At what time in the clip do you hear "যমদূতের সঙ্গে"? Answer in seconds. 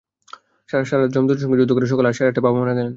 1.15-1.57